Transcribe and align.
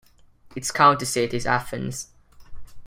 Its 0.55 0.71
county 0.71 1.05
seat 1.05 1.31
is 1.31 1.45
Athens. 1.45 2.07